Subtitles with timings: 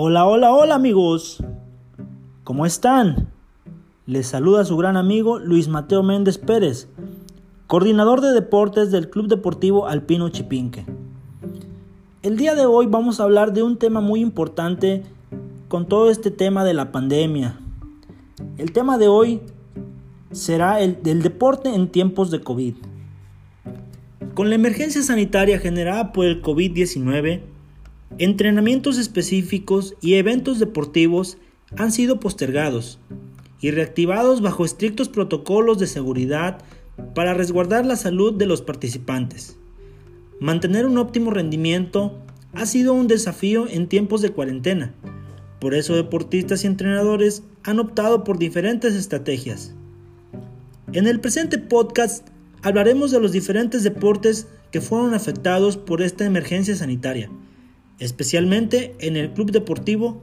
[0.00, 1.42] Hola, hola, hola amigos.
[2.44, 3.32] ¿Cómo están?
[4.06, 6.86] Les saluda su gran amigo Luis Mateo Méndez Pérez,
[7.66, 10.86] coordinador de deportes del Club Deportivo Alpino Chipinque.
[12.22, 15.02] El día de hoy vamos a hablar de un tema muy importante
[15.66, 17.58] con todo este tema de la pandemia.
[18.56, 19.40] El tema de hoy
[20.30, 22.74] será el del deporte en tiempos de COVID.
[24.34, 27.57] Con la emergencia sanitaria generada por el COVID-19,
[28.16, 31.36] entrenamientos específicos y eventos deportivos
[31.76, 32.98] han sido postergados
[33.60, 36.58] y reactivados bajo estrictos protocolos de seguridad
[37.14, 39.56] para resguardar la salud de los participantes.
[40.40, 42.16] Mantener un óptimo rendimiento
[42.54, 44.94] ha sido un desafío en tiempos de cuarentena.
[45.60, 49.74] Por eso deportistas y entrenadores han optado por diferentes estrategias.
[50.92, 52.26] En el presente podcast
[52.62, 57.30] hablaremos de los diferentes deportes que fueron afectados por esta emergencia sanitaria,
[57.98, 60.22] especialmente en el club deportivo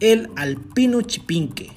[0.00, 1.70] El Alpino Chipinque.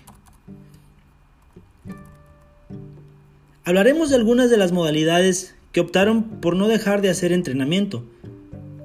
[3.66, 8.04] Hablaremos de algunas de las modalidades que optaron por no dejar de hacer entrenamiento,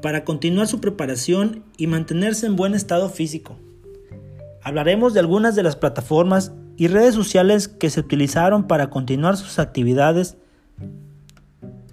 [0.03, 3.56] para continuar su preparación y mantenerse en buen estado físico.
[4.62, 9.58] Hablaremos de algunas de las plataformas y redes sociales que se utilizaron para continuar sus
[9.58, 10.36] actividades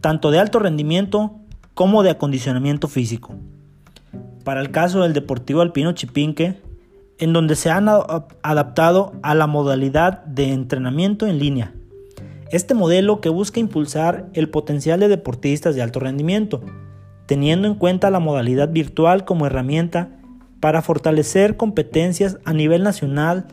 [0.02, 1.40] tanto de alto rendimiento
[1.74, 3.36] como de acondicionamiento físico.
[4.44, 6.62] Para el caso del Deportivo Alpino Chipinque,
[7.20, 11.74] en donde se han adaptado a la modalidad de entrenamiento en línea.
[12.50, 16.62] Este modelo que busca impulsar el potencial de deportistas de alto rendimiento,
[17.28, 20.10] teniendo en cuenta la modalidad virtual como herramienta
[20.60, 23.46] para fortalecer competencias a nivel nacional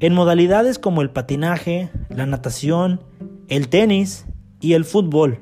[0.00, 3.00] en modalidades como el patinaje, la natación,
[3.48, 4.26] el tenis
[4.60, 5.40] y el fútbol.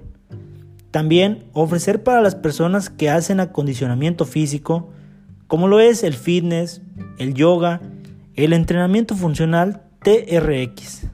[0.95, 4.92] También ofrecer para las personas que hacen acondicionamiento físico,
[5.48, 6.82] como lo es el fitness,
[7.19, 7.81] el yoga,
[8.37, 11.09] el entrenamiento funcional TRX.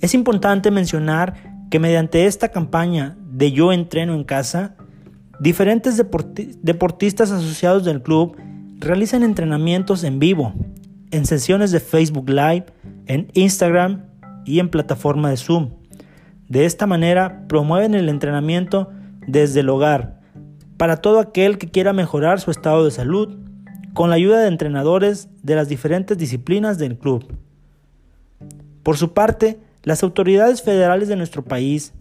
[0.00, 4.74] Es importante mencionar que mediante esta campaña de Yo entreno en casa,
[5.38, 6.02] diferentes
[6.62, 8.36] deportistas asociados del club
[8.80, 10.52] realizan entrenamientos en vivo,
[11.12, 12.66] en sesiones de Facebook Live,
[13.06, 14.06] en Instagram
[14.44, 15.81] y en plataforma de Zoom
[16.52, 18.90] de esta manera promueven el entrenamiento
[19.26, 20.20] desde el hogar
[20.76, 23.38] para todo aquel que quiera mejorar su estado de salud
[23.94, 27.24] con la ayuda de entrenadores de las diferentes disciplinas del club.
[28.82, 31.94] Por su parte, las autoridades federales de nuestro país,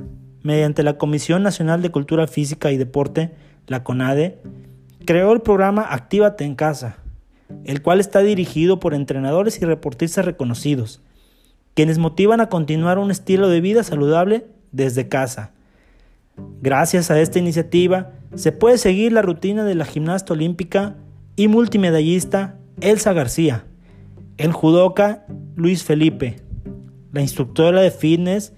[0.44, 3.32] mediante la Comisión Nacional de Cultura Física y Deporte,
[3.68, 4.42] la CONADE,
[5.06, 6.98] creó el programa Actívate en Casa,
[7.64, 11.02] el cual está dirigido por entrenadores y reportistas reconocidos,
[11.74, 15.52] quienes motivan a continuar un estilo de vida saludable desde casa.
[16.62, 20.96] Gracias a esta iniciativa se puede seguir la rutina de la gimnasta olímpica
[21.36, 23.66] y multimedallista Elsa García,
[24.38, 26.38] el judoka Luis Felipe,
[27.12, 28.54] la instructora de fitness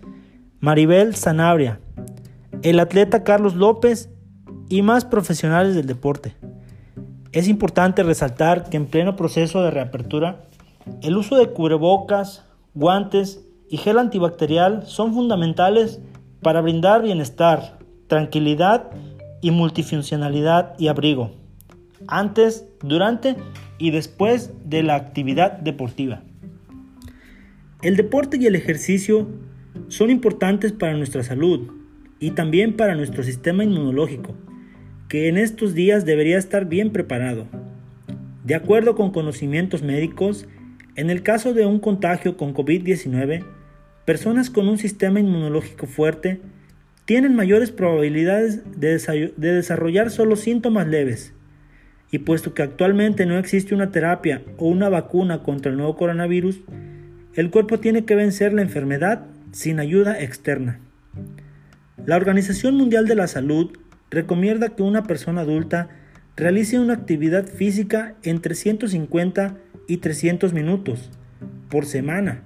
[0.59, 1.79] Maribel Sanabria,
[2.61, 4.09] el atleta Carlos López
[4.69, 6.35] y más profesionales del deporte.
[7.31, 10.45] Es importante resaltar que en pleno proceso de reapertura,
[11.01, 15.99] el uso de cubrebocas, guantes y gel antibacterial son fundamentales
[16.41, 18.89] para brindar bienestar, tranquilidad
[19.41, 21.31] y multifuncionalidad y abrigo,
[22.07, 23.35] antes, durante
[23.77, 26.23] y después de la actividad deportiva.
[27.81, 29.27] El deporte y el ejercicio
[29.87, 31.71] son importantes para nuestra salud
[32.19, 34.35] y también para nuestro sistema inmunológico,
[35.09, 37.47] que en estos días debería estar bien preparado.
[38.45, 40.47] De acuerdo con conocimientos médicos,
[40.95, 43.43] en el caso de un contagio con COVID-19,
[44.05, 46.39] personas con un sistema inmunológico fuerte
[47.05, 51.33] tienen mayores probabilidades de, desarrollar solo síntomas leves.
[52.11, 56.61] Y puesto que actualmente no existe una terapia o una vacuna contra el nuevo coronavirus,
[57.33, 60.79] el cuerpo tiene que vencer la enfermedad sin ayuda externa.
[62.05, 63.71] La Organización Mundial de la Salud
[64.11, 65.89] recomienda que una persona adulta
[66.35, 71.11] realice una actividad física entre 150 y 300 minutos
[71.69, 72.43] por semana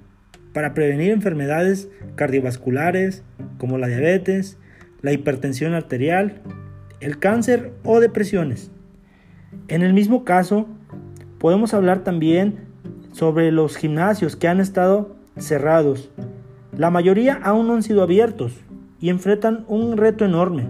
[0.53, 3.23] para prevenir enfermedades cardiovasculares
[3.57, 4.57] como la diabetes,
[5.01, 6.41] la hipertensión arterial,
[6.99, 8.71] el cáncer o depresiones.
[9.67, 10.67] En el mismo caso,
[11.37, 12.65] podemos hablar también
[13.11, 16.11] sobre los gimnasios que han estado cerrados.
[16.75, 18.53] La mayoría aún no han sido abiertos
[18.99, 20.69] y enfrentan un reto enorme,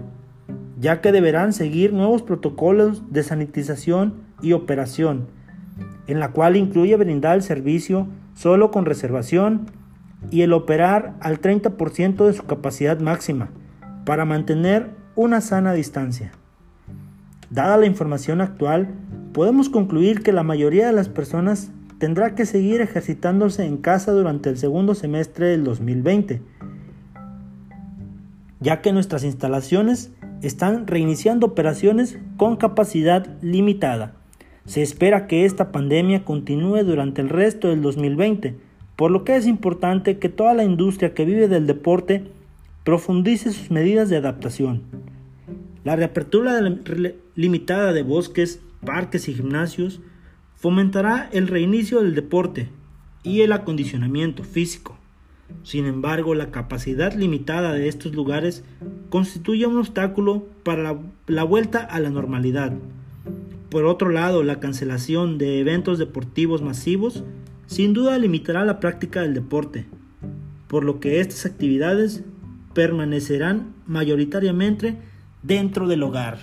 [0.78, 5.37] ya que deberán seguir nuevos protocolos de sanitización y operación
[6.06, 9.70] en la cual incluye brindar el servicio solo con reservación
[10.30, 13.50] y el operar al 30% de su capacidad máxima
[14.04, 16.32] para mantener una sana distancia.
[17.50, 18.88] Dada la información actual,
[19.32, 24.50] podemos concluir que la mayoría de las personas tendrá que seguir ejercitándose en casa durante
[24.50, 26.42] el segundo semestre del 2020,
[28.60, 34.17] ya que nuestras instalaciones están reiniciando operaciones con capacidad limitada.
[34.68, 38.54] Se espera que esta pandemia continúe durante el resto del 2020,
[38.96, 42.26] por lo que es importante que toda la industria que vive del deporte
[42.84, 44.82] profundice sus medidas de adaptación.
[45.84, 46.60] La reapertura
[47.34, 50.02] limitada de bosques, parques y gimnasios
[50.54, 52.68] fomentará el reinicio del deporte
[53.22, 54.98] y el acondicionamiento físico.
[55.62, 58.64] Sin embargo, la capacidad limitada de estos lugares
[59.08, 60.94] constituye un obstáculo para
[61.26, 62.74] la, vuelta a la normalidad.
[63.70, 67.24] Por otro lado, la cancelación de eventos deportivos masivos
[67.66, 69.84] sin duda limitará la práctica del deporte,
[70.68, 72.24] por lo que estas actividades
[72.72, 74.96] permanecerán mayoritariamente
[75.42, 76.38] dentro del hogar.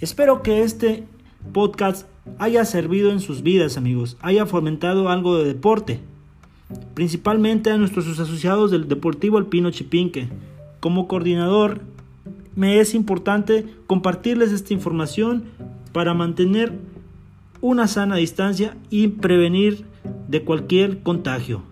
[0.00, 1.04] Espero que este
[1.52, 2.06] podcast
[2.38, 6.00] haya servido en sus vidas, amigos, haya fomentado algo de deporte,
[6.94, 10.28] principalmente a nuestros asociados del Deportivo Alpino Chipinque.
[10.80, 11.82] Como coordinador,
[12.56, 15.44] me es importante compartirles esta información
[15.92, 16.72] para mantener
[17.60, 19.84] una sana distancia y prevenir
[20.28, 21.62] de cualquier contagio.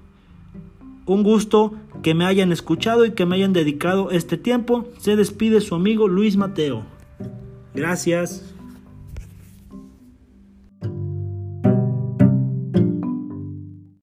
[1.07, 1.73] Un gusto
[2.03, 4.87] que me hayan escuchado y que me hayan dedicado este tiempo.
[4.99, 6.85] Se despide su amigo Luis Mateo.
[7.75, 8.55] Gracias.